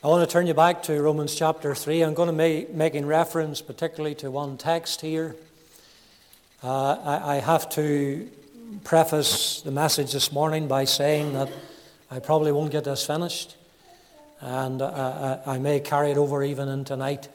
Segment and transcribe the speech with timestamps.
[0.00, 2.02] I want to turn you back to Romans chapter 3.
[2.02, 5.34] I'm going to be making reference particularly to one text here.
[6.62, 8.30] Uh, I, I, have to
[8.84, 11.50] preface the message this morning by saying that
[12.12, 13.56] I probably won't get this finished.
[14.40, 17.28] And uh, I, I may carry it over even in tonight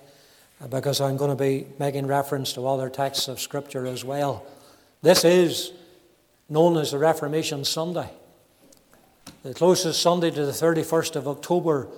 [0.62, 4.46] uh, because I'm going to be making reference to other texts of Scripture as well.
[5.02, 5.74] This is
[6.48, 8.10] known as the Reformation Sunday.
[9.44, 11.90] The closest Sunday to the 31st of October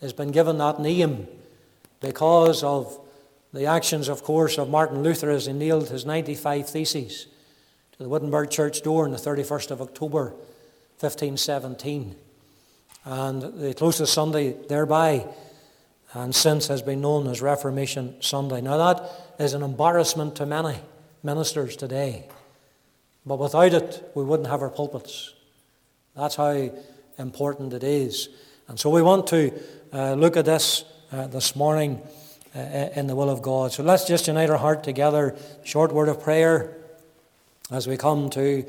[0.00, 1.26] has been given that name
[2.00, 2.98] because of
[3.52, 7.26] the actions, of course, of Martin Luther as he nailed his 95 Theses
[7.92, 10.30] to the Wittenberg church door on the 31st of October
[10.98, 12.16] 1517.
[13.04, 15.26] And the closest Sunday thereby
[16.14, 18.60] and since has been known as Reformation Sunday.
[18.60, 20.76] Now, that is an embarrassment to many
[21.24, 22.28] ministers today.
[23.26, 25.34] But without it, we wouldn't have our pulpits.
[26.14, 26.70] That's how
[27.18, 28.28] important it is.
[28.68, 29.52] And so we want to
[29.94, 32.02] uh, look at this uh, this morning
[32.56, 32.58] uh,
[32.96, 33.72] in the will of God.
[33.72, 35.36] So let's just unite our heart together.
[35.62, 36.76] Short word of prayer
[37.70, 38.66] as we come to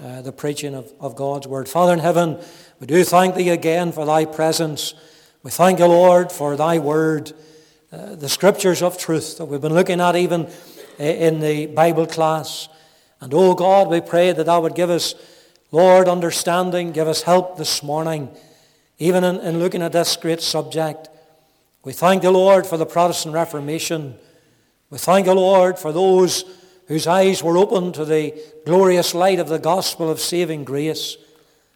[0.00, 1.68] uh, the preaching of, of God's word.
[1.68, 2.38] Father in heaven,
[2.78, 4.94] we do thank thee again for thy presence.
[5.42, 7.32] We thank you, Lord, for thy word,
[7.90, 12.06] uh, the scriptures of truth that we've been looking at even uh, in the Bible
[12.06, 12.68] class.
[13.20, 15.16] And oh God, we pray that thou would give us,
[15.72, 18.30] Lord, understanding, give us help this morning
[19.00, 21.08] even in, in looking at this great subject,
[21.82, 24.14] we thank the Lord for the Protestant Reformation.
[24.90, 26.44] We thank the Lord for those
[26.86, 31.16] whose eyes were opened to the glorious light of the gospel of saving grace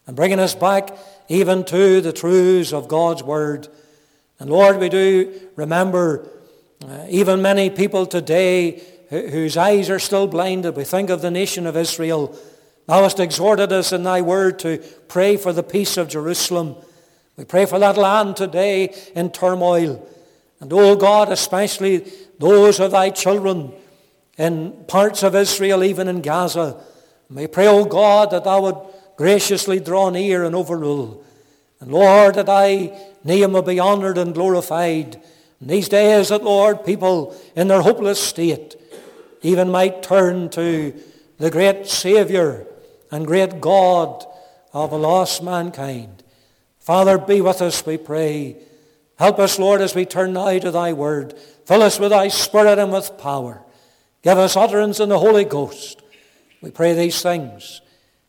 [0.05, 0.95] and bringing us back
[1.27, 3.69] even to the truths of God's Word.
[4.37, 6.29] And Lord, we do remember
[6.87, 10.75] uh, even many people today whose eyes are still blinded.
[10.75, 12.37] We think of the nation of Israel.
[12.85, 16.75] Thou hast exhorted us in thy word to pray for the peace of Jerusalem.
[17.37, 20.07] We pray for that land today in turmoil.
[20.59, 23.73] And, oh God, especially those of thy children
[24.37, 26.81] in parts of Israel, even in Gaza.
[27.29, 28.77] We pray, oh God, that thou would
[29.17, 31.23] graciously draw near and overrule.
[31.79, 35.21] And Lord, that thy name will be honoured and glorified.
[35.61, 38.75] In these days that, Lord, people in their hopeless state
[39.41, 40.93] even might turn to
[41.37, 42.65] the great Saviour
[43.11, 44.25] and great God
[44.73, 46.23] of a lost mankind.
[46.85, 48.57] Father, be with us, we pray.
[49.17, 51.35] Help us, Lord, as we turn now to thy word.
[51.65, 53.63] Fill us with thy spirit and with power.
[54.21, 56.03] Give us utterance in the Holy Ghost.
[56.61, 57.81] We pray these things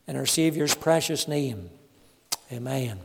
[0.07, 1.69] in our Saviour's precious name.
[2.51, 3.01] Amen.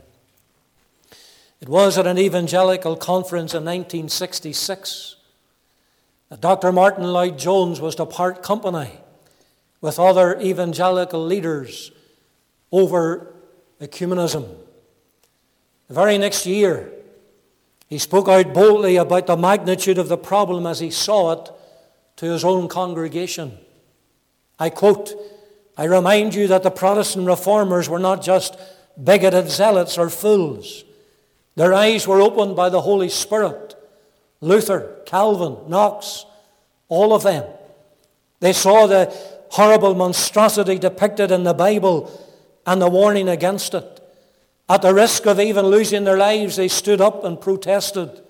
[1.60, 5.16] It was at an evangelical conference in 1966
[6.30, 6.72] that Dr.
[6.72, 8.92] Martyn Lloyd-Jones was to part company
[9.82, 11.92] with other evangelical leaders
[12.72, 13.34] over
[13.82, 14.61] ecumenism.
[15.92, 16.90] The very next year,
[17.86, 21.50] he spoke out boldly about the magnitude of the problem as he saw it
[22.16, 23.58] to his own congregation.
[24.58, 25.12] I quote,
[25.76, 28.56] I remind you that the Protestant reformers were not just
[29.04, 30.82] bigoted zealots or fools.
[31.56, 33.74] Their eyes were opened by the Holy Spirit.
[34.40, 36.24] Luther, Calvin, Knox,
[36.88, 37.44] all of them.
[38.40, 39.14] They saw the
[39.50, 42.10] horrible monstrosity depicted in the Bible
[42.64, 44.01] and the warning against it.
[44.72, 48.22] At the risk of even losing their lives, they stood up and protested.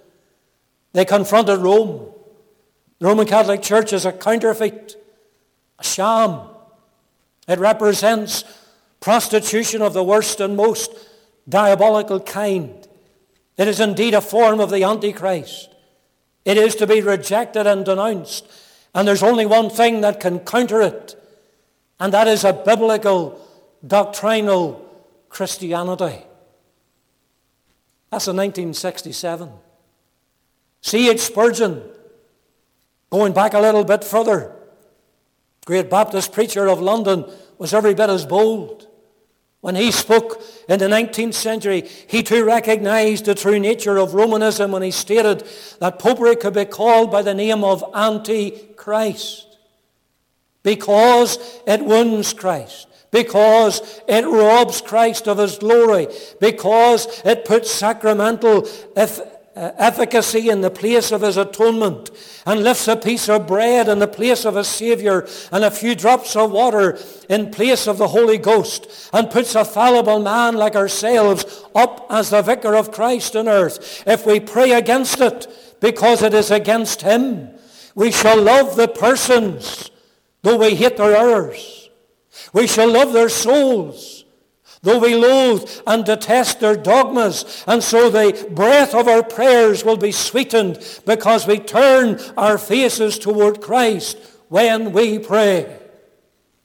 [0.92, 2.12] They confronted Rome.
[2.98, 4.96] The Roman Catholic Church is a counterfeit,
[5.78, 6.40] a sham.
[7.46, 8.42] It represents
[8.98, 10.90] prostitution of the worst and most
[11.48, 12.88] diabolical kind.
[13.56, 15.72] It is indeed a form of the Antichrist.
[16.44, 18.50] It is to be rejected and denounced.
[18.96, 21.14] And there's only one thing that can counter it,
[22.00, 23.40] and that is a biblical,
[23.86, 24.84] doctrinal
[25.28, 26.24] Christianity.
[28.12, 29.50] That's in 1967.
[30.82, 31.18] C.H.
[31.18, 31.82] Spurgeon,
[33.08, 34.54] going back a little bit further,
[35.64, 37.24] great Baptist preacher of London,
[37.56, 38.86] was every bit as bold.
[39.62, 44.72] When he spoke in the 19th century, he too recognized the true nature of Romanism
[44.72, 45.48] when he stated
[45.78, 49.56] that popery could be called by the name of Antichrist
[50.62, 56.08] because it wounds Christ because it robs Christ of his glory,
[56.40, 58.66] because it puts sacramental
[58.96, 59.06] uh,
[59.54, 62.10] efficacy in the place of his atonement
[62.46, 65.94] and lifts a piece of bread in the place of a Savior and a few
[65.94, 66.98] drops of water
[67.28, 72.30] in place of the Holy Ghost and puts a fallible man like ourselves up as
[72.30, 74.02] the vicar of Christ on earth.
[74.06, 75.46] If we pray against it
[75.80, 77.50] because it is against him,
[77.94, 79.90] we shall love the persons
[80.40, 81.81] though we hate their errors.
[82.52, 84.24] We shall love their souls,
[84.82, 89.96] though we loathe and detest their dogmas, and so the breath of our prayers will
[89.96, 94.18] be sweetened because we turn our faces toward Christ
[94.48, 95.78] when we pray.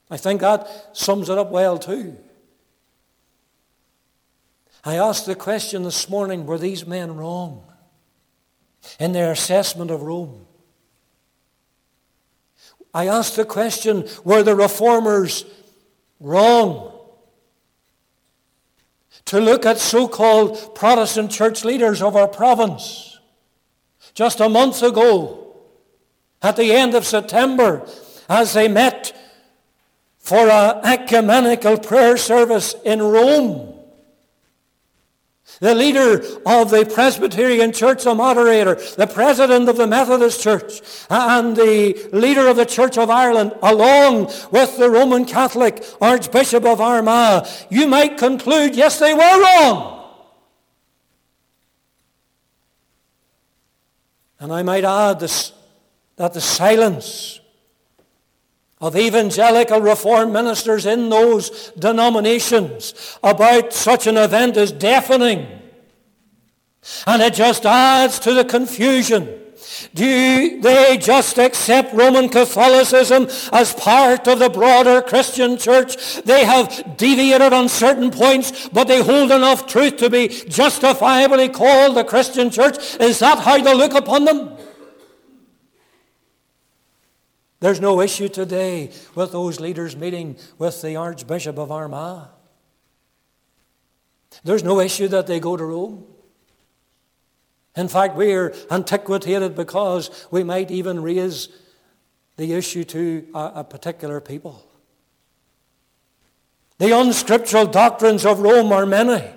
[0.09, 2.17] I think that sums it up well too.
[4.83, 7.63] I asked the question this morning, were these men wrong
[8.99, 10.45] in their assessment of Rome?
[12.93, 15.43] I asked the question, were the reformers
[16.19, 16.93] wrong
[19.25, 23.19] to look at so-called Protestant church leaders of our province?
[24.13, 25.55] Just a month ago,
[26.41, 27.87] at the end of September,
[28.29, 29.15] as they met
[30.17, 33.76] for an ecumenical prayer service in Rome,
[35.59, 41.56] the leader of the Presbyterian Church, the moderator, the president of the Methodist Church, and
[41.56, 47.48] the leader of the Church of Ireland, along with the Roman Catholic Archbishop of Armagh,
[47.69, 49.94] you might conclude, yes, they were wrong.
[54.39, 55.51] And I might add this,
[56.18, 57.39] that the silence
[58.79, 65.47] of evangelical reform ministers in those denominations about such an event is deafening.
[67.06, 69.44] And it just adds to the confusion.
[69.94, 76.21] Do they just accept Roman Catholicism as part of the broader Christian church?
[76.23, 81.97] They have deviated on certain points, but they hold enough truth to be justifiably called
[81.97, 82.77] the Christian church.
[83.00, 84.57] Is that how they look upon them?
[87.59, 92.27] There's no issue today with those leaders meeting with the Archbishop of Armagh.
[94.44, 96.06] There's no issue that they go to Rome.
[97.75, 101.50] In fact, we're antiquated because we might even raise
[102.36, 104.63] the issue to a, a particular people.
[106.77, 109.27] The unscriptural doctrines of Rome are many.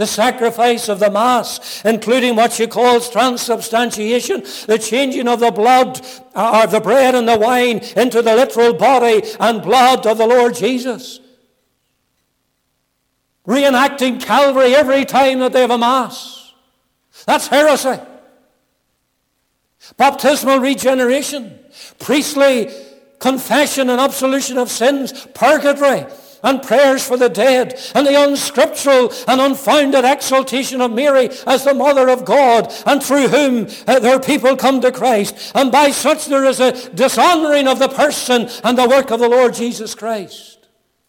[0.00, 6.00] The sacrifice of the Mass, including what she calls transubstantiation, the changing of the blood,
[6.34, 10.26] uh, of the bread and the wine into the literal body and blood of the
[10.26, 11.20] Lord Jesus.
[13.46, 16.54] Reenacting Calvary every time that they have a Mass.
[17.26, 18.00] That's heresy.
[19.98, 21.58] Baptismal regeneration,
[21.98, 22.72] priestly
[23.18, 26.06] confession and absolution of sins, purgatory,
[26.42, 31.74] and prayers for the dead and the unscriptural and unfounded exaltation of Mary as the
[31.74, 35.52] mother of God and through whom uh, their people come to Christ.
[35.54, 39.28] And by such there is a dishonoring of the person and the work of the
[39.28, 40.68] Lord Jesus Christ.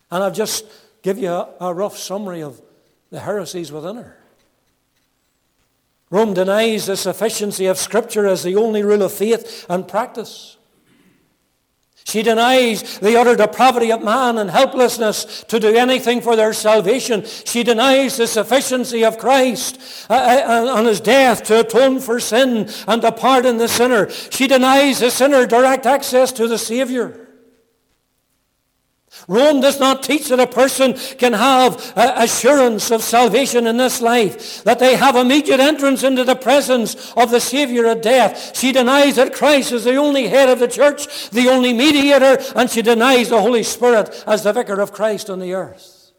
[0.09, 0.65] And I've just
[1.01, 2.61] give you a, a rough summary of
[3.09, 4.17] the heresies within her.
[6.09, 10.57] Rome denies the sufficiency of Scripture as the only rule of faith and practice.
[12.03, 17.25] She denies the utter depravity of man and helplessness to do anything for their salvation.
[17.45, 22.69] She denies the sufficiency of Christ uh, uh, on his death to atone for sin
[22.88, 24.09] and to pardon the sinner.
[24.09, 27.30] She denies the sinner direct access to the Savior.
[29.31, 34.01] Rome does not teach that a person can have uh, assurance of salvation in this
[34.01, 38.57] life, that they have immediate entrance into the presence of the Savior at death.
[38.57, 42.69] She denies that Christ is the only head of the church, the only mediator, and
[42.69, 46.11] she denies the Holy Spirit as the vicar of Christ on the earth.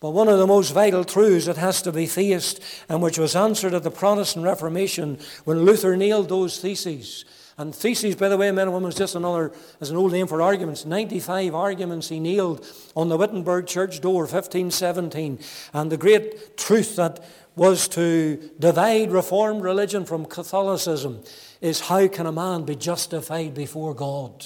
[0.00, 2.58] But one of the most vital truths that has to be faced
[2.88, 7.26] and which was answered at the Protestant Reformation when Luther nailed those theses
[7.56, 10.26] and theses, by the way, men and women, is just another, as an old name
[10.26, 10.84] for arguments.
[10.84, 15.38] 95 arguments he nailed on the Wittenberg church door, 1517.
[15.72, 21.22] And the great truth that was to divide Reformed religion from Catholicism
[21.60, 24.44] is how can a man be justified before God?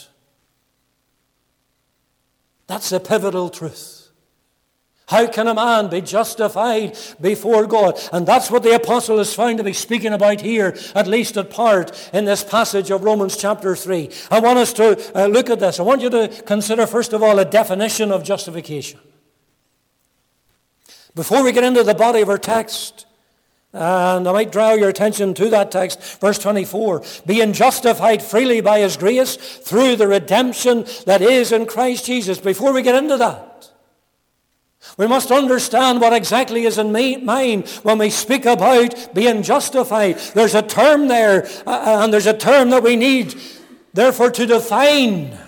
[2.67, 3.98] That's the pivotal truth.
[5.09, 7.99] How can a man be justified before God?
[8.13, 11.49] And that's what the apostle is found to be speaking about here, at least at
[11.49, 14.11] part, in this passage of Romans chapter 3.
[14.31, 15.81] I want us to uh, look at this.
[15.81, 19.01] I want you to consider, first of all, a definition of justification.
[21.15, 23.07] Before we get into the body of our text,
[23.73, 27.03] and I might draw your attention to that text, verse 24.
[27.25, 32.39] Being justified freely by his grace through the redemption that is in Christ Jesus.
[32.39, 33.71] Before we get into that,
[34.97, 36.93] we must understand what exactly is in
[37.25, 40.19] mind when we speak about being justified.
[40.35, 43.35] There's a term there, uh, and there's a term that we need,
[43.93, 45.39] therefore, to define.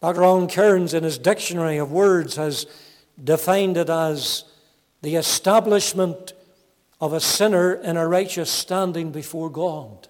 [0.00, 0.22] Dr.
[0.22, 2.66] Alan Cairns, in his dictionary of words, has
[3.22, 4.44] defined it as
[5.02, 6.32] the establishment
[7.00, 10.08] of a sinner in a righteous standing before God.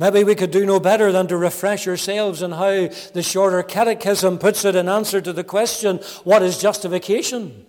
[0.00, 4.38] Maybe we could do no better than to refresh ourselves on how the shorter catechism
[4.38, 7.66] puts it in answer to the question, what is justification?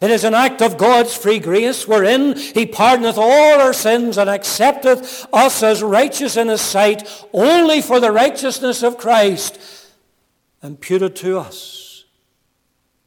[0.00, 4.30] It is an act of God's free grace wherein he pardoneth all our sins and
[4.30, 9.58] accepteth us as righteous in his sight only for the righteousness of Christ
[10.62, 12.04] imputed to us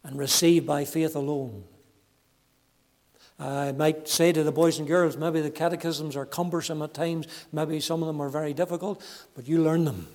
[0.03, 1.63] and received by faith alone.
[3.37, 7.27] I might say to the boys and girls, maybe the catechisms are cumbersome at times,
[7.51, 9.03] maybe some of them are very difficult,
[9.35, 10.07] but you learn them.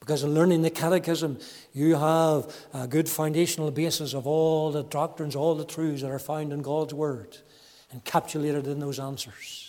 [0.00, 1.38] Because in learning the catechism,
[1.74, 6.18] you have a good foundational basis of all the doctrines, all the truths that are
[6.18, 7.36] found in God's Word,
[7.94, 9.67] encapsulated in those answers.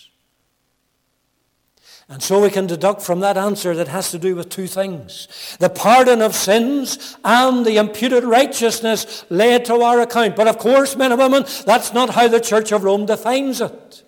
[2.10, 5.28] And so we can deduct from that answer that has to do with two things.
[5.60, 10.34] The pardon of sins and the imputed righteousness laid to our account.
[10.34, 14.02] But of course, men and women, that's not how the Church of Rome defines it.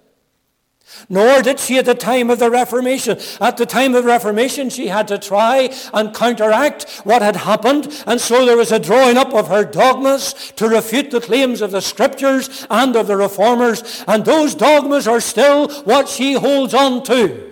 [1.08, 3.20] Nor did she at the time of the Reformation.
[3.40, 8.02] At the time of the Reformation, she had to try and counteract what had happened.
[8.08, 11.70] And so there was a drawing up of her dogmas to refute the claims of
[11.70, 14.04] the Scriptures and of the Reformers.
[14.08, 17.51] And those dogmas are still what she holds on to.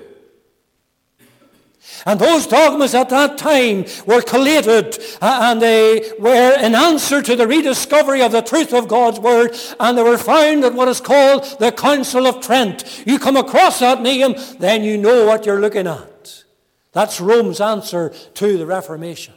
[2.06, 7.36] And those dogmas at that time were collated uh, and they were in answer to
[7.36, 11.00] the rediscovery of the truth of God's Word and they were found at what is
[11.00, 13.02] called the Council of Trent.
[13.06, 16.44] You come across that name, then you know what you're looking at.
[16.92, 19.34] That's Rome's answer to the Reformation.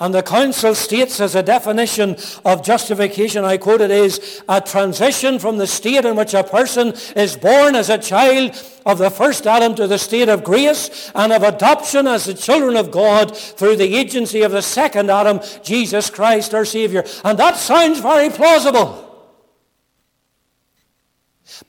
[0.00, 5.38] And the council states as a definition of justification, I quote it, is a transition
[5.38, 9.46] from the state in which a person is born as a child of the first
[9.46, 13.76] Adam to the state of grace and of adoption as the children of God through
[13.76, 17.04] the agency of the second Adam, Jesus Christ our Savior.
[17.24, 19.00] And that sounds very plausible.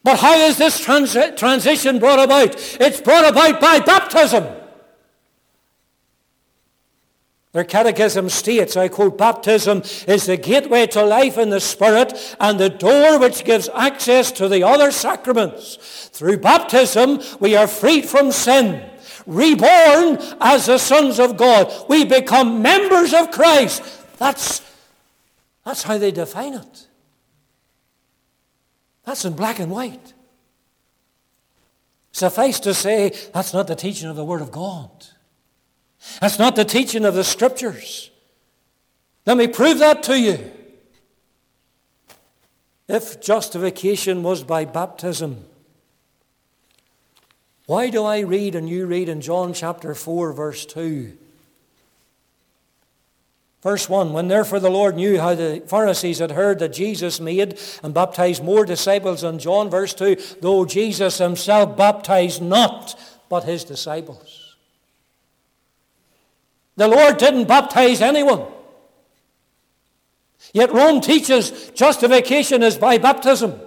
[0.03, 2.55] But how is this transition brought about?
[2.81, 4.45] It's brought about by baptism.
[7.55, 12.59] Their catechism states, I quote, baptism is the gateway to life in the Spirit and
[12.59, 16.09] the door which gives access to the other sacraments.
[16.11, 18.85] Through baptism, we are freed from sin,
[19.25, 21.71] reborn as the sons of God.
[21.87, 23.81] We become members of Christ.
[24.17, 24.61] That's,
[25.63, 26.87] that's how they define it.
[29.05, 30.11] That's in black and white.
[32.11, 35.07] Suffice to say, that's not the teaching of the Word of God.
[36.21, 38.09] That's not the teaching of the Scriptures.
[39.25, 40.51] Let me prove that to you.
[42.87, 45.45] If justification was by baptism,
[47.65, 51.17] why do I read and you read in John chapter 4, verse 2?
[53.63, 57.59] Verse 1 When therefore the Lord knew how the Pharisees had heard that Jesus made
[57.81, 62.93] and baptized more disciples than John, verse 2, though Jesus himself baptized not,
[63.27, 64.44] but his disciples.
[66.75, 68.45] The Lord didn't baptize anyone.
[70.53, 73.59] Yet Rome teaches justification is by baptism.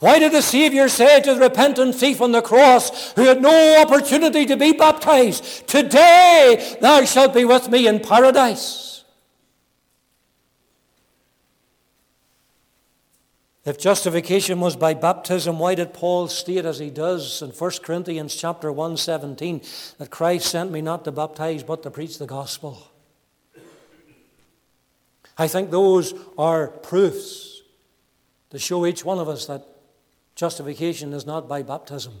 [0.00, 3.82] Why did the Savior say to the repentant thief on the cross who had no
[3.82, 8.93] opportunity to be baptized, Today thou shalt be with me in paradise?
[13.64, 18.34] If justification was by baptism, why did Paul state as he does in 1 Corinthians
[18.34, 22.78] chapter 1:17 that Christ sent me not to baptize but to preach the gospel?
[25.38, 27.62] I think those are proofs
[28.50, 29.66] to show each one of us that
[30.34, 32.20] justification is not by baptism.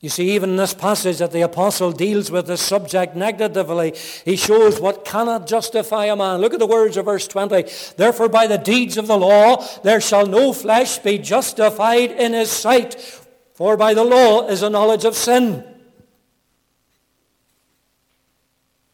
[0.00, 4.34] You see, even in this passage that the apostle deals with the subject negatively, he
[4.34, 6.40] shows what cannot justify a man.
[6.40, 7.66] Look at the words of verse 20.
[7.98, 12.50] Therefore, by the deeds of the law, there shall no flesh be justified in his
[12.50, 12.98] sight,
[13.52, 15.64] for by the law is a knowledge of sin.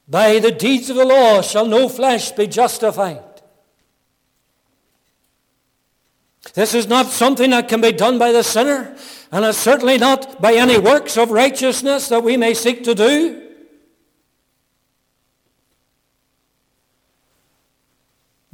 [0.08, 3.22] By the deeds of the law shall no flesh be justified.
[6.56, 8.96] This is not something that can be done by the sinner,
[9.30, 13.42] and it's certainly not by any works of righteousness that we may seek to do.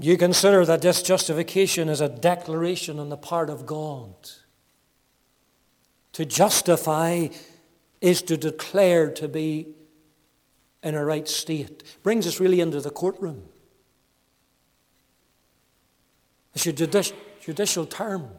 [0.01, 4.13] You consider that this justification is a declaration on the part of God.
[6.15, 7.29] To justify
[8.01, 9.77] is to declare to be
[10.83, 11.85] in a right state.
[12.03, 13.45] Brings us really into the courtroom.
[16.53, 17.17] It's a judicial
[17.89, 18.31] term.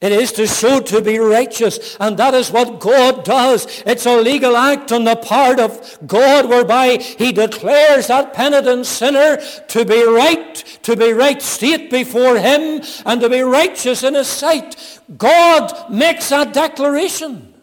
[0.00, 3.82] It is to show to be righteous, and that is what God does.
[3.86, 9.38] It's a legal act on the part of God whereby he declares that penitent sinner
[9.68, 14.28] to be right, to be right state before him, and to be righteous in his
[14.28, 15.00] sight.
[15.16, 17.54] God makes that declaration.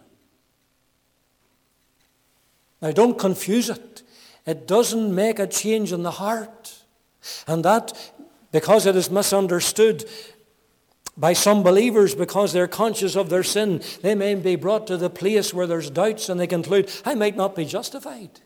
[2.82, 4.02] Now don't confuse it.
[4.48, 6.82] It doesn't make a change in the heart.
[7.46, 7.94] And that,
[8.52, 10.06] because it is misunderstood,
[11.18, 13.82] by some believers because they're conscious of their sin.
[14.02, 17.36] They may be brought to the place where there's doubts and they conclude, I might
[17.36, 18.42] not be justified.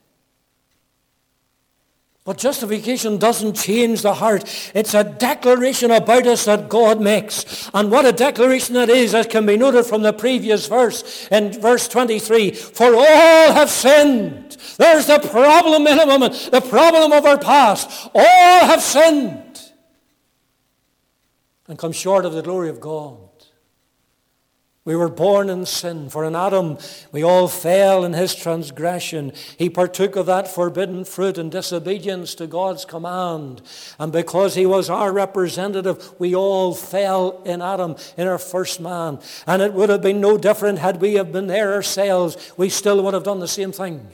[2.24, 4.71] But justification doesn't change the heart.
[4.74, 7.69] It's a declaration about us that God makes.
[7.71, 11.51] And what a declaration that is, as can be noted from the previous verse, in
[11.62, 12.50] verse 23.
[12.51, 14.57] For all have sinned.
[14.77, 18.09] There's the problem in a moment, the problem of our past.
[18.15, 19.44] All have sinned
[21.67, 23.19] and come short of the glory of God.
[24.86, 26.77] We were born in sin, for in Adam
[27.12, 29.34] we all fell in his transgression.
[29.57, 33.63] He partook of that forbidden fruit in disobedience to God's command.
[33.98, 39.17] And because he was our representative, we all fell in Adam, in our first man.
[39.48, 42.53] And it would have been no different had we have been there ourselves.
[42.55, 44.07] We still would have done the same thing.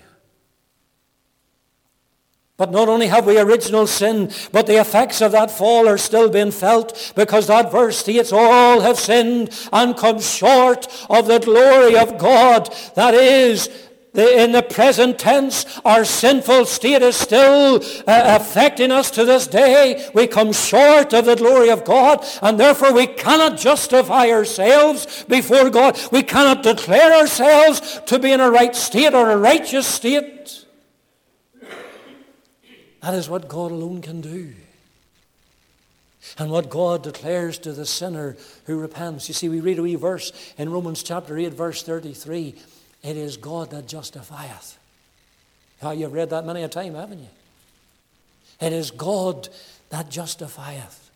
[2.61, 6.29] But not only have we original sin, but the effects of that fall are still
[6.29, 11.97] being felt because that verse states all have sinned and come short of the glory
[11.97, 12.71] of God.
[12.93, 13.67] That is,
[14.13, 17.77] in the present tense, our sinful state is still
[18.07, 20.07] uh, affecting us to this day.
[20.13, 25.71] We come short of the glory of God, and therefore we cannot justify ourselves before
[25.71, 25.99] God.
[26.11, 30.60] We cannot declare ourselves to be in a right state or a righteous state.
[33.01, 34.53] That is what God alone can do.
[36.37, 39.27] And what God declares to the sinner who repents.
[39.27, 42.53] You see, we read a wee verse in Romans chapter 8, verse 33.
[43.01, 44.77] It is God that justifieth.
[45.81, 47.29] How you've read that many a time, haven't you?
[48.59, 49.49] It is God
[49.89, 51.09] that justifieth.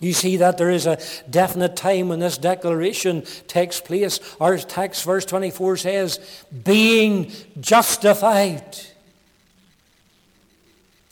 [0.00, 0.98] You see that there is a
[1.30, 4.18] definite time when this declaration takes place.
[4.40, 8.64] Our text, verse 24 says, being justified.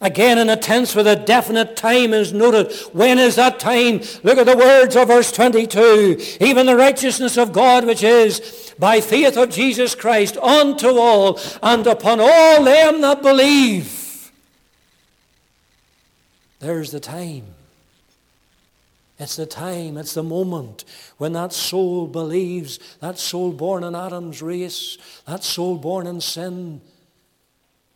[0.02, 2.72] Again, in a tense with a definite time is noted.
[2.92, 4.00] When is that time?
[4.22, 6.18] Look at the words of verse 22.
[6.40, 11.86] Even the righteousness of God, which is by faith of Jesus Christ, unto all and
[11.86, 14.32] upon all them that believe.
[16.60, 17.44] There's the time.
[19.18, 20.86] It's the time, it's the moment
[21.18, 26.80] when that soul believes, that soul born in Adam's race, that soul born in sin,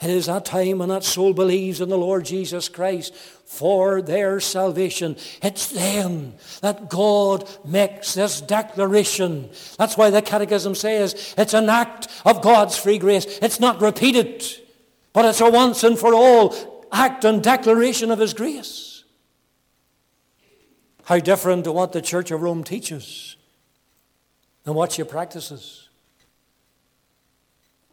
[0.00, 4.40] it is that time when that soul believes in the Lord Jesus Christ for their
[4.40, 5.16] salvation.
[5.40, 9.50] It's then that God makes this declaration.
[9.78, 13.24] That's why the Catechism says it's an act of God's free grace.
[13.40, 14.44] It's not repeated,
[15.12, 19.04] but it's a once and for all act and declaration of His grace.
[21.04, 23.36] How different to what the Church of Rome teaches
[24.66, 25.83] and what she practices.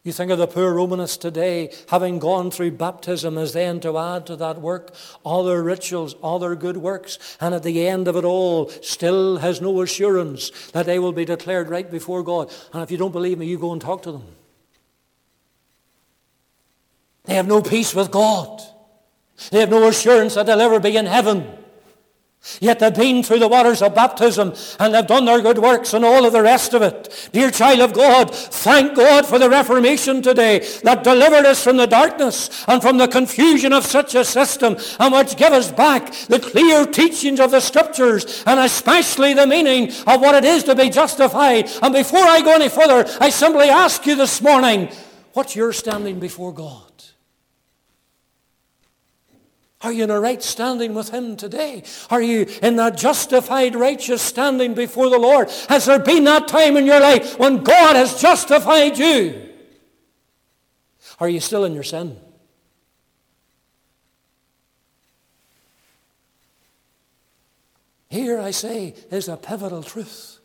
[0.04, 4.26] You think of the poor Romanists today having gone through baptism as then to add
[4.26, 8.16] to that work all their rituals, all their good works, and at the end of
[8.16, 12.52] it all still has no assurance that they will be declared right before God.
[12.74, 14.24] And if you don't believe me, you go and talk to them.
[17.26, 18.60] They have no peace with God.
[19.52, 21.48] They have no assurance that they'll ever be in heaven.
[22.60, 26.04] Yet they've been through the waters of baptism and they've done their good works and
[26.04, 27.30] all of the rest of it.
[27.32, 31.86] Dear child of God, thank God for the Reformation today that delivered us from the
[31.86, 36.39] darkness and from the confusion of such a system and which gave us back the
[36.39, 40.89] clear teachings of the Scriptures and especially the meaning of what it is to be
[40.89, 41.69] justified.
[41.84, 44.89] And before I go any further, I simply ask you this morning,
[45.34, 46.91] what's your standing before God?
[49.84, 51.84] Are you in a right standing with Him today?
[52.10, 55.50] Are you in that justified, righteous standing before the Lord?
[55.70, 59.50] Has there been that time in your life when God has justified you?
[61.20, 62.17] Are you still in your sin?
[68.10, 70.39] Here, I say, is a pivotal truth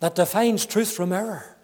[0.00, 1.56] that defines truth from error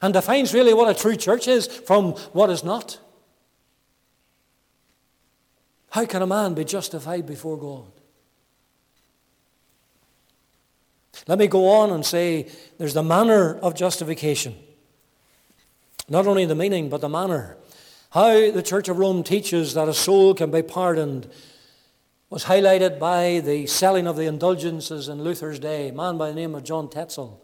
[0.00, 2.98] and defines really what a true church is from what is not.
[5.90, 7.92] How can a man be justified before God?
[11.28, 14.54] Let me go on and say there's the manner of justification.
[16.08, 17.56] Not only the meaning, but the manner.
[18.10, 21.30] How the Church of Rome teaches that a soul can be pardoned
[22.28, 26.34] was highlighted by the selling of the indulgences in Luther's day, a man by the
[26.34, 27.42] name of John Tetzel.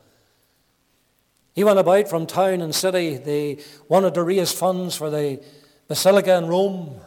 [1.59, 3.17] He went about from town and city.
[3.17, 5.43] They wanted to raise funds for the
[5.89, 7.01] Basilica in Rome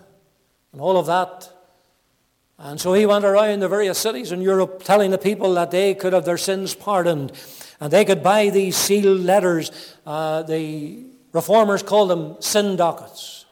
[0.74, 1.50] and all of that.
[2.58, 5.96] And so he went around the various cities in Europe telling the people that they
[5.96, 7.32] could have their sins pardoned
[7.80, 9.72] and they could buy these sealed letters.
[10.06, 13.46] Uh, the reformers called them sin dockets.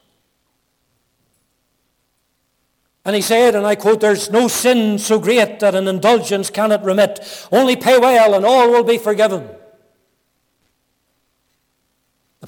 [3.05, 6.83] And he said, and I quote, There's no sin so great that an indulgence cannot
[6.83, 7.21] remit.
[7.53, 9.49] Only pay well and all will be forgiven.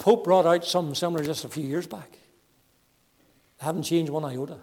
[0.01, 2.09] The Pope brought out something similar just a few years back.
[3.59, 4.57] They haven't changed one iota.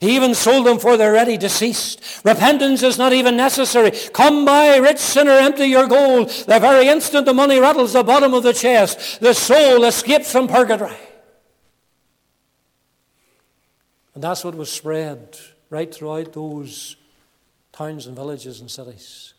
[0.00, 2.00] He even sold them for their ready deceased.
[2.24, 3.90] Repentance is not even necessary.
[4.14, 6.30] Come by, rich sinner, empty your gold.
[6.30, 10.48] The very instant the money rattles the bottom of the chest, the soul escapes from
[10.48, 10.96] purgatory.
[14.14, 15.36] And that's what was spread
[15.68, 16.96] right throughout those
[17.72, 19.34] towns and villages and cities.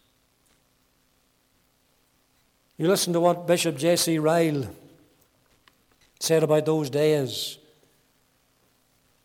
[2.77, 4.19] You listen to what Bishop J.C.
[4.19, 4.67] Ryle
[6.19, 7.57] said about those days.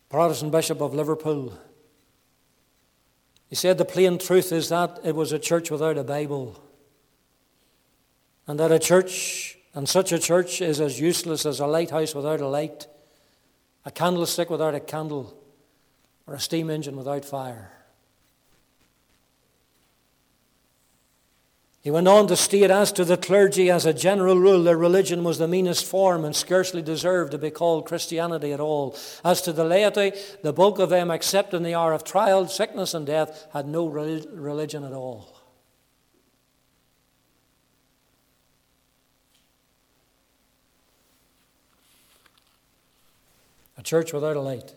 [0.09, 1.53] Protestant Bishop of Liverpool.
[3.49, 6.59] He said the plain truth is that it was a church without a Bible.
[8.47, 12.41] And that a church, and such a church, is as useless as a lighthouse without
[12.41, 12.87] a light,
[13.85, 15.37] a candlestick without a candle,
[16.25, 17.71] or a steam engine without fire.
[21.83, 25.21] He went on to state as to the clergy, as a general rule, their religion
[25.25, 28.97] was the meanest form and scarcely deserved to be called Christianity at all.
[29.25, 32.93] As to the laity, the bulk of them, except in the hour of trial, sickness,
[32.93, 35.41] and death, had no religion at all.
[43.77, 44.73] A church without a light.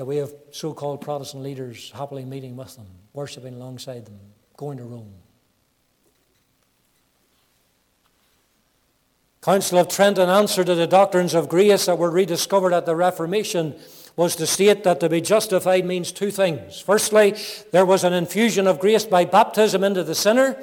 [0.00, 4.18] Yeah, we have so called Protestant leaders happily meeting with them, worshipping alongside them,
[4.56, 5.12] going to Rome.
[9.42, 12.96] Council of Trent, in answer to the doctrines of grace that were rediscovered at the
[12.96, 13.74] Reformation,
[14.16, 16.80] was to state that to be justified means two things.
[16.80, 17.36] Firstly,
[17.70, 20.56] there was an infusion of grace by baptism into the sinner,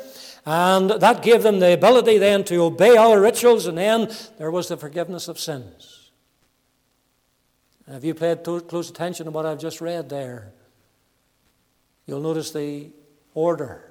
[0.48, 4.68] and that gave them the ability then to obey all rituals, and then there was
[4.68, 5.97] the forgiveness of sins.
[7.88, 10.52] If you paid close attention to what I've just read there,
[12.06, 12.90] you'll notice the
[13.34, 13.84] order.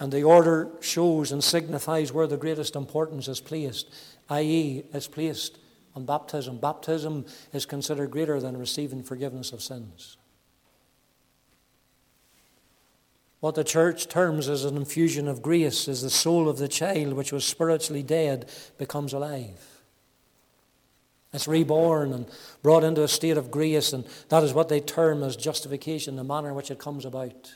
[0.00, 3.88] And the order shows and signifies where the greatest importance is placed,
[4.30, 5.58] i.e., it's placed
[5.94, 6.58] on baptism.
[6.58, 10.16] Baptism is considered greater than receiving forgiveness of sins.
[13.40, 17.12] What the church terms as an infusion of grace is the soul of the child,
[17.12, 19.77] which was spiritually dead, becomes alive.
[21.32, 22.26] It's reborn and
[22.62, 26.24] brought into a state of grace, and that is what they term as justification, the
[26.24, 27.52] manner in which it comes about.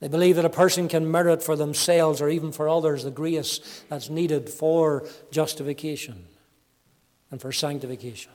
[0.00, 3.84] They believe that a person can merit for themselves or even for others the grace
[3.88, 6.24] that's needed for justification
[7.30, 8.32] and for sanctification.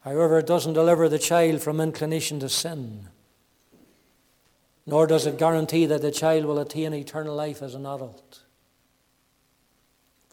[0.00, 3.08] However, it doesn't deliver the child from inclination to sin,
[4.86, 8.40] nor does it guarantee that the child will attain eternal life as an adult.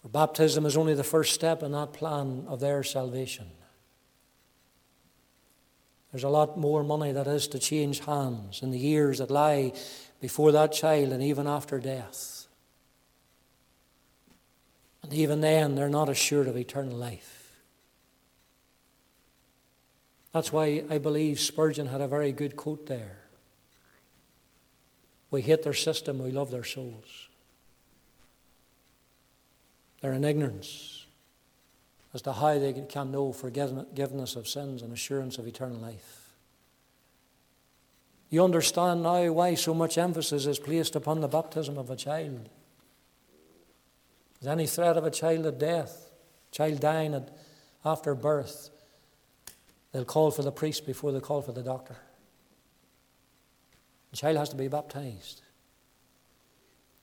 [0.02, 3.50] For baptism is only the first step in that plan of their salvation.
[6.12, 9.72] There's a lot more money that is to change hands in the years that lie
[10.20, 12.46] before that child and even after death.
[15.02, 17.60] And even then, they're not assured of eternal life.
[20.32, 23.18] That's why I believe Spurgeon had a very good quote there.
[25.30, 27.27] We hate their system, we love their souls.
[30.00, 31.06] They're in ignorance
[32.14, 36.34] as to how they can know forgiveness of sins and assurance of eternal life.
[38.30, 42.48] You understand now why so much emphasis is placed upon the baptism of a child.
[44.40, 46.10] Is any threat of a child at death,
[46.52, 47.36] child dying at,
[47.84, 48.70] after birth,
[49.92, 51.96] they'll call for the priest before they call for the doctor.
[54.10, 55.42] The child has to be baptized.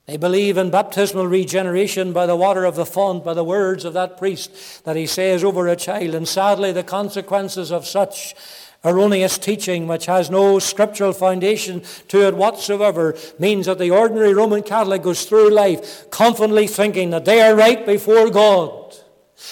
[0.06, 3.94] They believe in baptismal regeneration by the water of the font, by the words of
[3.94, 6.14] that priest that he says over a child.
[6.14, 8.36] And sadly, the consequences of such
[8.84, 14.62] erroneous teaching, which has no scriptural foundation to it whatsoever, means that the ordinary Roman
[14.62, 18.96] Catholic goes through life confidently thinking that they are right before God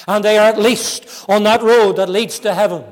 [0.07, 2.83] and they are at least on that road that leads to heaven.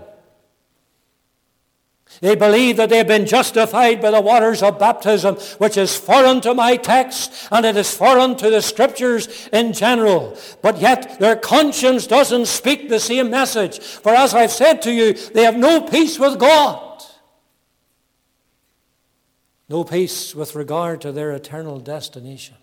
[2.22, 6.54] They believe that they've been justified by the waters of baptism, which is foreign to
[6.54, 10.38] my text and it is foreign to the scriptures in general.
[10.62, 13.80] But yet their conscience doesn't speak the same message.
[13.80, 17.04] For as I've said to you, they have no peace with God.
[19.68, 22.56] No peace with regard to their eternal destination.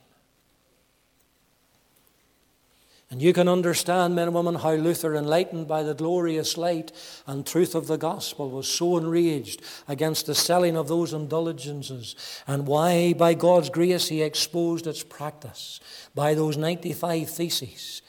[3.10, 6.92] And you can understand, men and women, how Luther, enlightened by the glorious light
[7.26, 12.14] and truth of the gospel, was so enraged against the selling of those indulgences,
[12.46, 15.80] and why, by God's grace, he exposed its practice
[16.14, 18.02] by those 95 theses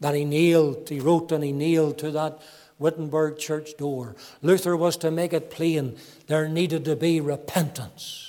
[0.00, 2.38] that he nailed, he wrote and he nailed to that
[2.78, 4.14] Wittenberg church door.
[4.42, 8.23] Luther was to make it plain there needed to be repentance.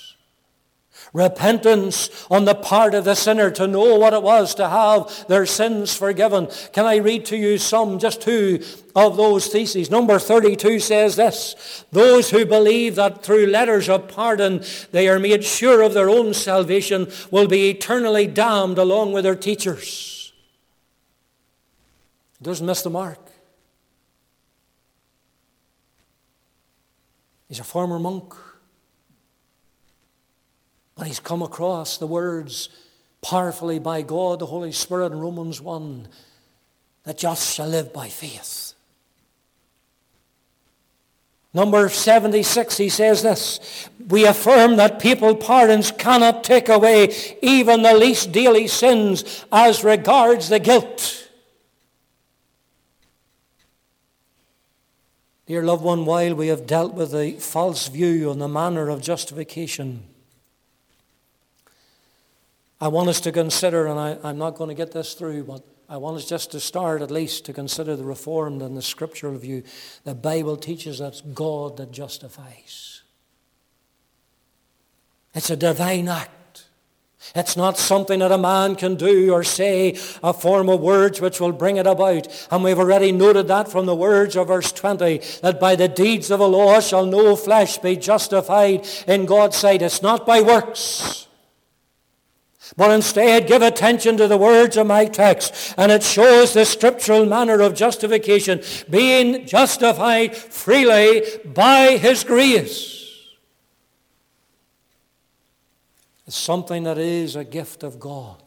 [1.16, 5.46] Repentance on the part of the sinner to know what it was to have their
[5.46, 6.46] sins forgiven.
[6.74, 8.62] Can I read to you some, just two
[8.94, 9.90] of those theses?
[9.90, 15.42] Number 32 says this Those who believe that through letters of pardon they are made
[15.42, 20.34] sure of their own salvation will be eternally damned along with their teachers.
[22.38, 23.26] It doesn't miss the mark.
[27.48, 28.34] He's a former monk.
[30.96, 32.70] But he's come across the words
[33.22, 36.08] powerfully by God, the Holy Spirit in Romans 1,
[37.04, 38.72] that just shall live by faith.
[41.52, 47.94] Number 76, he says this We affirm that papal pardons cannot take away even the
[47.94, 51.30] least daily sins as regards the guilt.
[55.46, 59.00] Dear loved one, while we have dealt with the false view on the manner of
[59.00, 60.02] justification,
[62.80, 65.64] I want us to consider, and I, am not going to get this through, but
[65.88, 69.36] I want us just to start at least to consider the Reformed and the scriptural
[69.38, 69.62] view.
[70.04, 73.02] The Bible teaches that it's God that justifies.
[75.34, 76.64] It's a divine act.
[77.34, 81.40] It's not something that a man can do or say, a form of words which
[81.40, 82.28] will bring it about.
[82.50, 86.30] And we've already noted that from the words of verse 20, that by the deeds
[86.30, 89.82] of the law shall no flesh be justified in God's sight.
[89.82, 91.25] It's not by works.
[92.76, 97.24] But instead, give attention to the words of my text, and it shows the scriptural
[97.24, 102.92] manner of justification, being justified freely by His grace.
[106.26, 108.42] It's something that is a gift of God.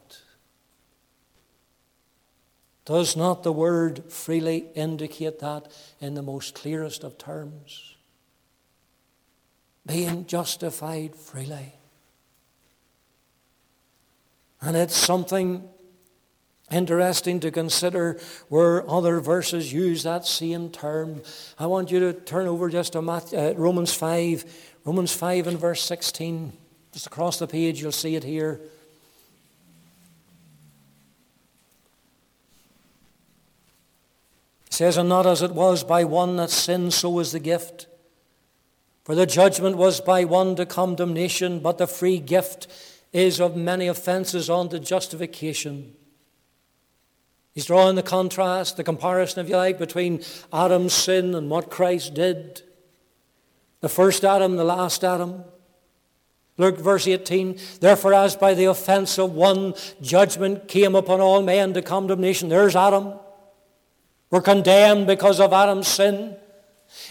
[2.84, 7.96] Does not the word freely indicate that in the most clearest of terms?
[9.86, 11.79] Being justified freely.
[14.62, 15.68] And it's something
[16.70, 21.22] interesting to consider where other verses use that same term.
[21.58, 24.44] I want you to turn over just to Matthew, uh, Romans 5,
[24.84, 26.52] Romans 5 and verse 16.
[26.92, 28.60] Just across the page, you'll see it here.
[34.66, 37.86] It says, And not as it was by one that sinned, so is the gift.
[39.04, 42.68] For the judgment was by one to condemnation, but the free gift
[43.12, 45.94] is of many offences unto justification.
[47.52, 52.14] He's drawing the contrast, the comparison, if you like, between Adam's sin and what Christ
[52.14, 52.62] did.
[53.80, 55.44] The first Adam, the last Adam.
[56.56, 57.58] Look, verse 18.
[57.80, 62.48] Therefore, as by the offense of one, judgment came upon all men to condemnation.
[62.48, 63.14] There's Adam.
[64.30, 66.36] We're condemned because of Adam's sin.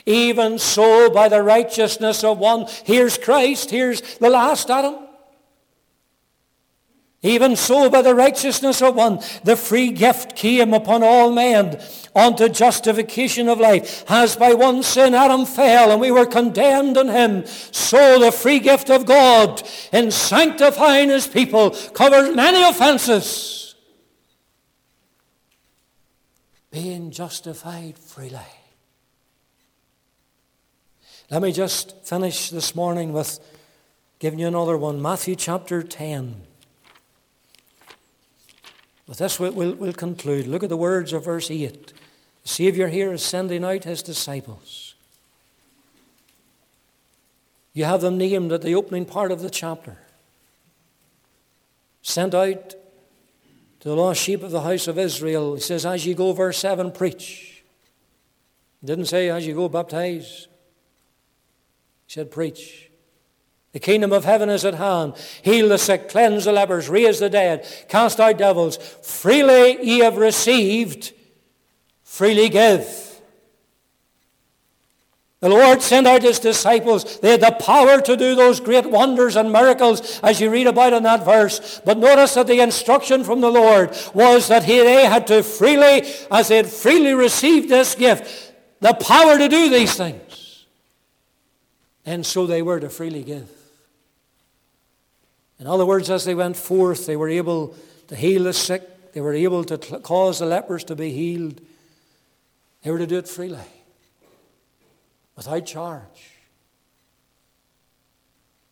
[0.06, 5.09] Even so, by the righteousness of one, here's Christ, here's the last Adam.
[7.22, 11.78] Even so, by the righteousness of one, the free gift came upon all men
[12.16, 14.10] unto justification of life.
[14.10, 18.60] As by one sin Adam fell and we were condemned in him, so the free
[18.60, 23.76] gift of God in sanctifying his people covers many offenses.
[26.72, 28.40] Being justified freely.
[31.30, 33.40] Let me just finish this morning with
[34.20, 35.02] giving you another one.
[35.02, 36.44] Matthew chapter 10.
[39.10, 40.46] With this, we'll, we'll, conclude.
[40.46, 41.94] Look at the words of verse 8.
[42.44, 44.94] The Savior here is sending out his disciples.
[47.74, 49.98] You have them named at the opening part of the chapter.
[52.04, 52.70] Sent out
[53.80, 55.56] to the lost sheep of the house of Israel.
[55.56, 57.64] He says, As you go, verse 7, preach.
[58.80, 60.48] He didn't say, As you go, baptize.
[62.06, 62.89] He said, Preach.
[63.72, 65.14] The kingdom of heaven is at hand.
[65.44, 68.78] Heal the sick, cleanse the lepers, raise the dead, cast out devils.
[68.78, 71.14] Freely ye have received,
[72.04, 73.06] freely give.
[75.42, 77.20] The Lord sent out his disciples.
[77.20, 80.92] They had the power to do those great wonders and miracles as you read about
[80.92, 81.80] in that verse.
[81.86, 86.10] But notice that the instruction from the Lord was that he, they had to freely,
[86.30, 90.66] as they had freely received this gift, the power to do these things.
[92.06, 93.59] And so they were to freely give.
[95.60, 97.76] In other words, as they went forth, they were able
[98.08, 99.12] to heal the sick.
[99.14, 101.60] They were able to cause the lepers to be healed.
[102.84, 103.60] They were to do it freely
[105.36, 106.32] without charge.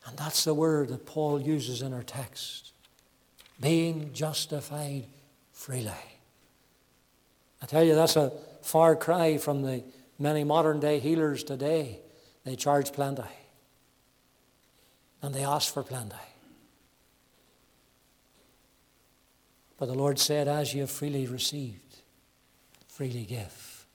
[0.05, 2.71] And that's the word that Paul uses in our text
[3.59, 5.05] being justified
[5.51, 5.91] freely.
[7.61, 9.83] I tell you, that's a far cry from the
[10.19, 11.99] many modern day healers today.
[12.45, 13.23] They charge plenty.
[15.21, 16.15] And they ask for plenty.
[19.77, 21.97] But the Lord said, As you have freely received,
[22.87, 23.85] freely give.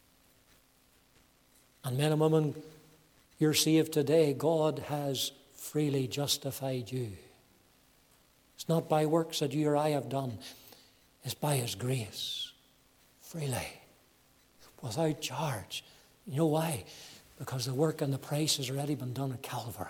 [1.85, 2.55] And men and women,
[3.39, 4.33] you're saved today.
[4.33, 7.11] God has freely justified you.
[8.55, 10.39] It's not by works that you or I have done,
[11.25, 12.53] it's by His grace,
[13.21, 13.81] freely,
[14.81, 15.83] without charge.
[16.27, 16.85] You know why?
[17.39, 19.89] Because the work and the price has already been done at Calvary.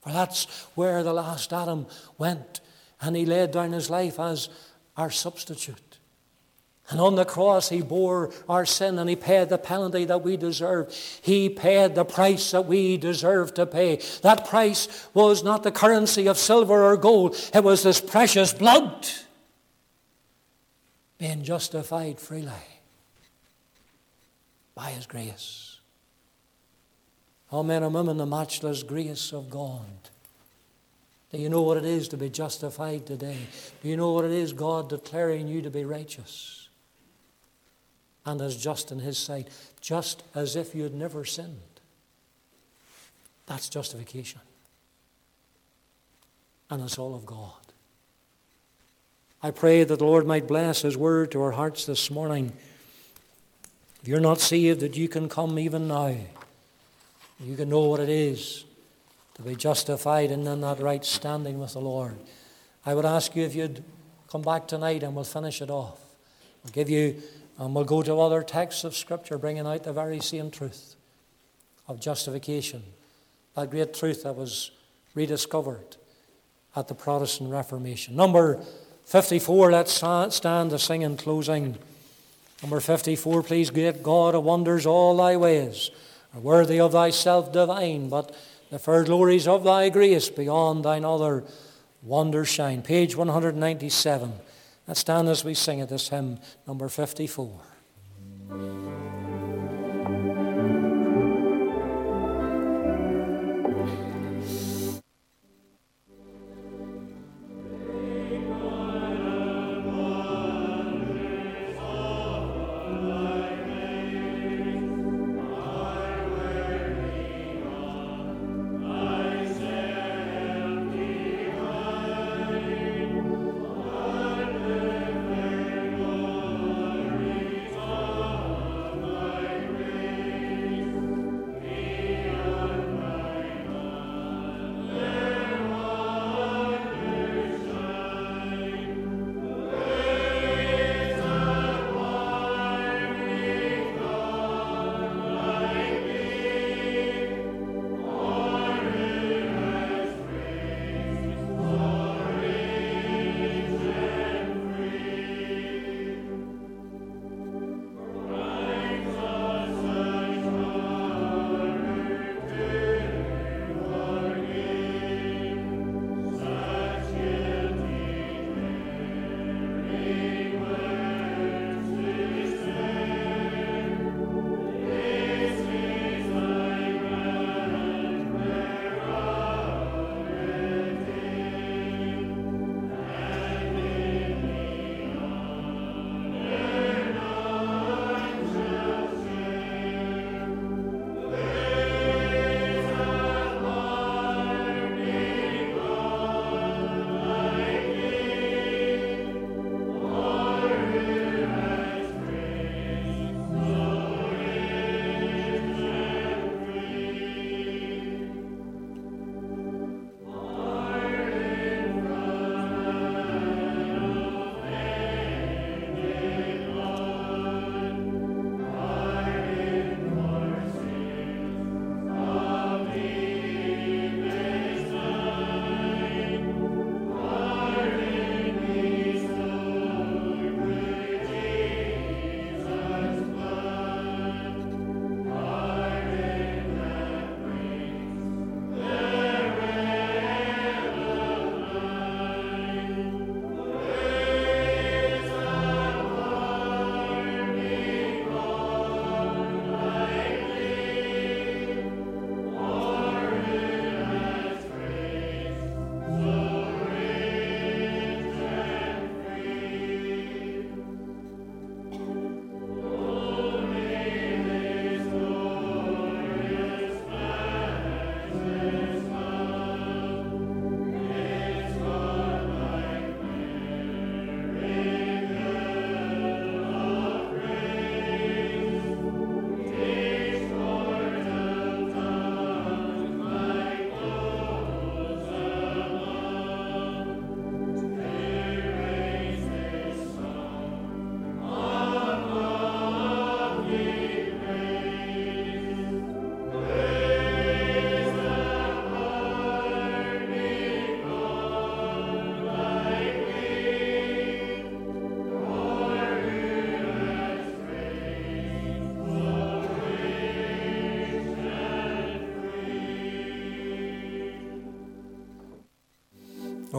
[0.00, 2.60] For that's where the last Adam went,
[3.00, 4.48] and he laid down his life as
[4.96, 5.88] our substitute.
[6.90, 10.36] And on the cross, He bore our sin and He paid the penalty that we
[10.36, 10.94] deserve.
[11.20, 14.00] He paid the price that we deserve to pay.
[14.22, 19.06] That price was not the currency of silver or gold, it was this precious blood
[21.18, 22.52] being justified freely
[24.74, 25.80] by His grace.
[27.50, 30.10] Oh, men and women, the matchless grace of God.
[31.30, 33.38] Do you know what it is to be justified today?
[33.82, 36.58] Do you know what it is, God declaring you to be righteous?
[38.28, 39.48] and as just in His sight,
[39.80, 41.60] just as if you had never sinned.
[43.46, 44.42] That's justification.
[46.70, 47.52] And it's all of God.
[49.42, 52.52] I pray that the Lord might bless His word to our hearts this morning.
[54.02, 56.14] If you're not saved, that you can come even now.
[57.40, 58.64] You can know what it is
[59.38, 62.18] to be justified and in that right standing with the Lord.
[62.84, 63.82] I would ask you if you'd
[64.30, 66.00] come back tonight and we'll finish it off.
[66.62, 67.22] We'll give you
[67.58, 70.96] and we'll go to other texts of Scripture bringing out the very same truth
[71.86, 72.82] of justification.
[73.54, 74.72] That great truth that was
[75.14, 75.96] rediscovered
[76.76, 78.14] at the Protestant Reformation.
[78.14, 78.62] Number
[79.04, 81.78] 54, let's stand to sing in closing.
[82.62, 85.90] Number 54, please, great God of wonders, all thy ways
[86.34, 88.36] are worthy of thyself divine, but
[88.70, 91.44] the fair glories of thy grace beyond thine other
[92.02, 92.82] wonders shine.
[92.82, 94.32] Page 197.
[94.86, 97.60] Let's stand as we sing at this hymn, number 54.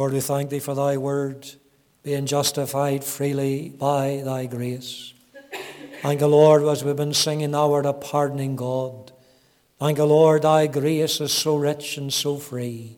[0.09, 1.47] Lord, we thank thee for thy word,
[2.01, 5.13] being justified freely by thy grace.
[6.01, 9.11] Thank the Lord, as we've been singing, thou art a pardoning God.
[9.77, 12.97] Thank the Lord, thy grace is so rich and so free.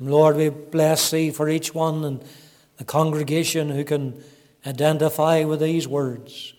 [0.00, 2.24] And Lord, we bless thee for each one and
[2.78, 4.20] the congregation who can
[4.66, 6.52] identify with these words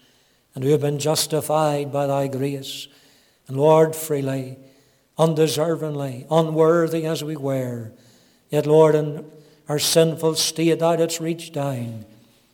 [0.53, 2.87] and who have been justified by thy grace.
[3.49, 4.57] And Lord, freely,
[5.19, 7.91] undeservingly, unworthy as we were,
[8.49, 9.25] yet, Lord, in
[9.67, 12.05] our sinful state, thou didst reach down,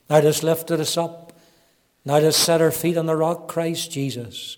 [0.07, 1.33] thou didst lifted us up,
[2.05, 4.57] thou didst set our feet on the rock, Christ Jesus,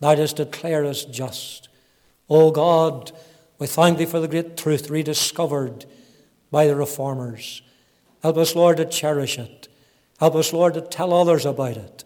[0.00, 1.68] thou didst declare us just.
[2.28, 3.12] O God,
[3.58, 5.84] we thank thee for the great truth rediscovered
[6.50, 7.62] by the reformers.
[8.22, 9.68] Help us, Lord, to cherish it.
[10.18, 12.04] Help us, Lord, to tell others about it.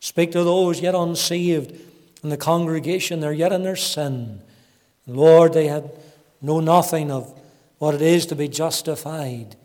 [0.00, 1.78] Speak to those yet unsaved
[2.22, 4.40] in the congregation, they're yet in their sin.
[5.06, 5.90] Lord, they had
[6.40, 7.38] know nothing of
[7.78, 9.56] what it is to be justified.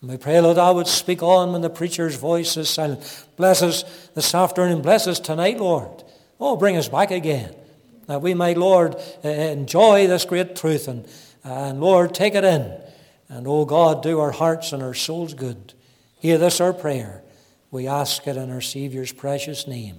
[0.00, 3.26] And we pray, Lord, I would speak on when the preacher's voice is silent.
[3.36, 3.82] Bless us
[4.14, 4.82] this afternoon.
[4.82, 6.04] Bless us tonight, Lord.
[6.38, 7.54] Oh, bring us back again.
[8.06, 11.08] That we may, Lord, enjoy this great truth and,
[11.42, 12.78] and Lord, take it in.
[13.28, 15.74] And, oh God, do our hearts and our souls good.
[16.20, 17.22] Hear this our prayer.
[17.70, 19.96] We ask it in our Saviour's precious name.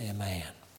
[0.00, 0.57] Amen.